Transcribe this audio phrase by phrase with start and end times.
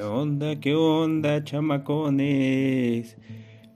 [0.00, 0.58] ¿Qué onda?
[0.58, 3.18] ¿Qué onda, chamacones?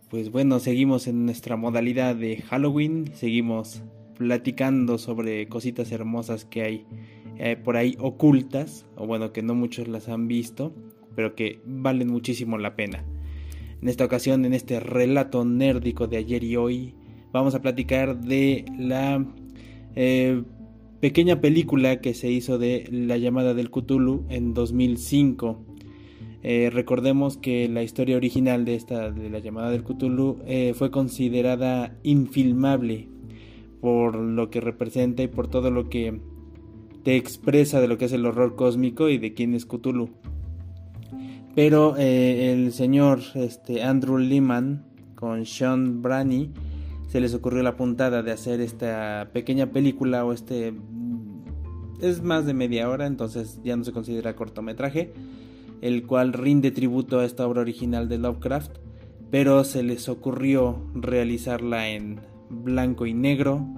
[0.09, 3.83] Pues bueno, seguimos en nuestra modalidad de Halloween, seguimos
[4.17, 6.87] platicando sobre cositas hermosas que hay
[7.37, 10.73] eh, por ahí ocultas, o bueno, que no muchos las han visto,
[11.15, 13.05] pero que valen muchísimo la pena.
[13.83, 16.95] En esta ocasión, en este relato nérdico de ayer y hoy,
[17.33, 19.23] vamos a platicar de la
[19.95, 20.43] eh,
[21.01, 25.74] pequeña película que se hizo de La llamada del Cthulhu en 2005.
[26.47, 30.91] Eh, recordemos que la historia original de esta de la llamada del Cthulhu eh, fue
[30.91, 33.09] considerada infilmable
[33.81, 36.21] por lo que representa y por todo lo que
[37.03, 40.11] te expresa de lo que es el horror cósmico y de quién es Cthulhu.
[41.55, 44.85] Pero eh, el señor este, Andrew Lehman
[45.15, 46.51] con Sean Branney
[47.09, 50.75] se les ocurrió la puntada de hacer esta pequeña película o este
[52.03, 55.15] es más de media hora, entonces ya no se considera cortometraje,
[55.85, 58.79] el cual rinde tributo a esta obra original de Lovecraft,
[59.31, 63.69] pero se les ocurrió realizarla en blanco y negro,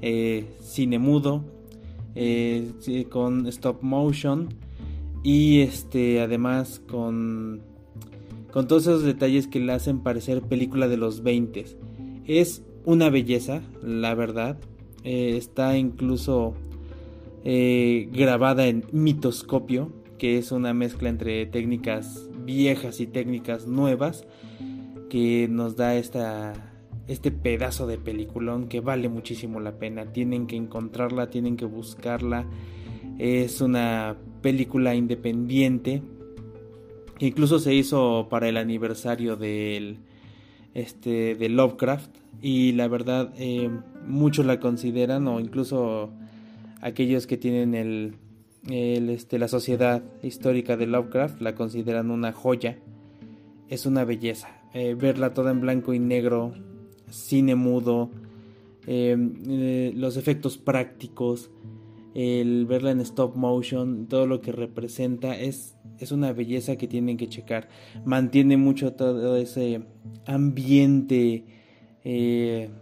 [0.00, 1.44] eh, cine mudo,
[2.16, 2.72] eh,
[3.08, 4.48] con stop motion
[5.22, 7.62] y este además con
[8.50, 11.64] con todos esos detalles que le hacen parecer película de los 20
[12.26, 14.58] es una belleza la verdad.
[15.04, 16.54] Eh, está incluso
[17.44, 24.24] grabada en mitoscopio, que es una mezcla entre técnicas viejas y técnicas nuevas,
[25.10, 26.52] que nos da esta,
[27.08, 30.12] este pedazo de peliculón que vale muchísimo la pena.
[30.12, 32.46] Tienen que encontrarla, tienen que buscarla.
[33.18, 36.04] Es una película independiente
[37.18, 39.96] que incluso se hizo para el aniversario del
[40.72, 43.68] este de Lovecraft y la verdad eh,
[44.06, 46.12] muchos la consideran o incluso
[46.80, 48.14] aquellos que tienen el,
[48.68, 52.78] este, la sociedad histórica de Lovecraft la consideran una joya.
[53.68, 54.62] Es una belleza.
[54.74, 56.54] Eh, verla toda en blanco y negro,
[57.10, 58.10] cine mudo,
[58.86, 59.16] eh,
[59.48, 61.50] eh, los efectos prácticos,
[62.14, 67.18] el verla en stop motion, todo lo que representa es, es una belleza que tienen
[67.18, 67.68] que checar.
[68.04, 69.82] Mantiene mucho todo ese
[70.26, 71.44] ambiente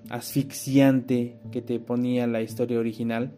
[0.08, 3.32] asfixiante que te ponía la historia original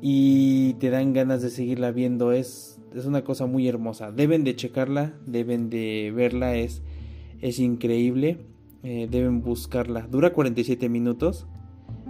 [0.00, 2.32] y te dan ganas de seguirla viendo.
[2.32, 4.12] Es, es una cosa muy hermosa.
[4.12, 6.82] Deben de checarla, deben de verla, es,
[7.40, 8.38] es increíble.
[8.82, 10.06] Eh, deben buscarla.
[10.10, 11.46] Dura 47 minutos.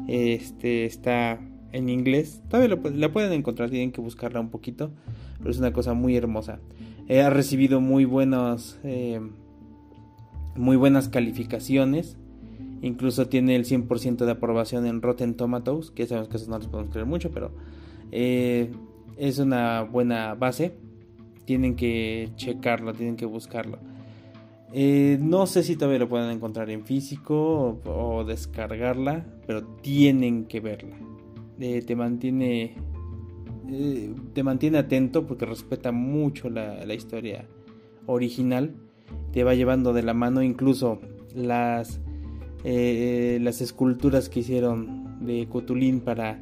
[0.08, 1.40] Este está
[1.72, 2.42] en inglés.
[2.48, 4.90] Todavía la pueden encontrar, tienen que buscarla un poquito.
[5.38, 6.60] Pero es una cosa muy hermosa.
[7.08, 8.78] Eh, ha recibido muy buenos.
[8.84, 9.20] Eh,
[10.56, 12.16] muy buenas calificaciones.
[12.82, 16.66] Incluso tiene el 100% de aprobación en Rotten Tomatoes, que sabemos que eso no les
[16.66, 17.52] podemos creer mucho, pero
[18.12, 18.70] eh,
[19.16, 20.74] es una buena base.
[21.44, 23.78] Tienen que checarlo, tienen que buscarlo.
[24.72, 30.60] Eh, no sé si todavía lo pueden encontrar en físico o, descargarla, pero tienen que
[30.60, 30.96] verla.
[31.58, 32.74] Eh, te mantiene
[34.32, 37.46] te mantiene atento porque respeta mucho la, la, historia
[38.06, 38.74] original.
[39.32, 41.00] Te va llevando de la mano incluso
[41.34, 42.00] las
[42.64, 46.40] las esculturas que hicieron de Cotulín para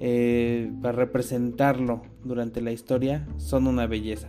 [0.00, 4.28] eh, para representarlo durante la historia son una belleza.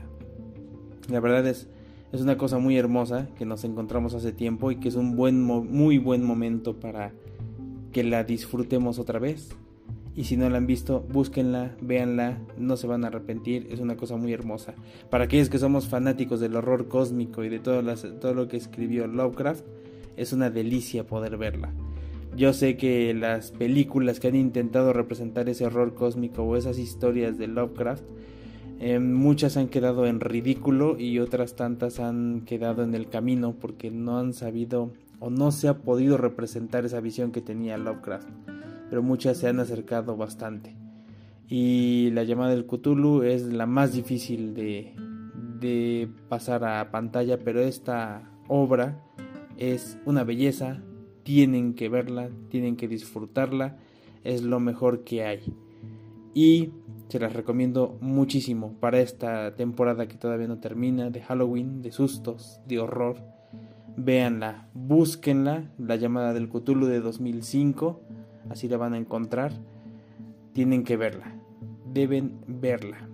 [1.09, 1.67] La verdad es,
[2.11, 5.41] es una cosa muy hermosa que nos encontramos hace tiempo y que es un buen,
[5.43, 7.11] muy buen momento para
[7.91, 9.49] que la disfrutemos otra vez.
[10.15, 13.97] Y si no la han visto, búsquenla, véanla, no se van a arrepentir, es una
[13.97, 14.73] cosa muy hermosa.
[15.11, 17.83] Para aquellos que somos fanáticos del horror cósmico y de todo,
[18.19, 19.63] todo lo que escribió Lovecraft,
[20.15, 21.71] es una delicia poder verla.
[22.37, 27.39] Yo sé que las películas que han intentado representar ese horror cósmico o esas historias
[27.39, 28.03] de Lovecraft,
[28.79, 33.89] eh, muchas han quedado en ridículo y otras tantas han quedado en el camino porque
[33.89, 38.29] no han sabido o no se ha podido representar esa visión que tenía Lovecraft.
[38.87, 40.75] Pero muchas se han acercado bastante.
[41.49, 44.93] Y la llamada del Cthulhu es la más difícil de,
[45.59, 49.01] de pasar a pantalla, pero esta obra
[49.57, 50.83] es una belleza,
[51.27, 53.75] tienen que verla, tienen que disfrutarla,
[54.23, 55.41] es lo mejor que hay.
[56.33, 56.69] Y
[57.09, 62.61] se las recomiendo muchísimo para esta temporada que todavía no termina, de Halloween, de sustos,
[62.65, 63.17] de horror.
[63.97, 67.99] Véanla, búsquenla, la llamada del Cthulhu de 2005,
[68.49, 69.51] así la van a encontrar.
[70.53, 71.35] Tienen que verla,
[71.91, 73.09] deben verla.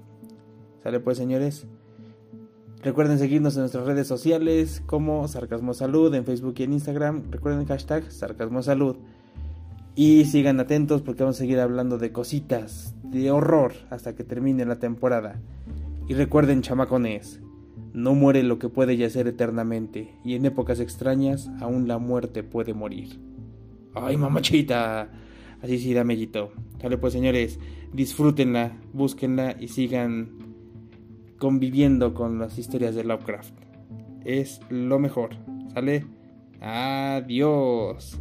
[0.84, 1.66] ¿Sale pues señores?
[2.84, 7.32] Recuerden seguirnos en nuestras redes sociales como Sarcasmo Salud en Facebook y en Instagram.
[7.32, 8.98] Recuerden hashtag Sarcasmo Salud.
[9.96, 14.66] Y sigan atentos porque vamos a seguir hablando de cositas, de horror, hasta que termine
[14.66, 15.40] la temporada.
[16.10, 17.40] Y recuerden, chamacones,
[17.94, 22.74] no muere lo que puede yacer eternamente, y en épocas extrañas aún la muerte puede
[22.74, 23.18] morir.
[23.94, 25.10] ¡Ay, mamachita!
[25.62, 26.52] Así sí, da mellito.
[26.82, 27.60] Dale pues, señores,
[27.94, 30.53] disfrútenla, búsquenla y sigan
[31.44, 33.54] conviviendo con las historias de Lovecraft.
[34.24, 35.32] Es lo mejor.
[35.74, 36.06] ¿Sale?
[36.62, 38.18] Adiós.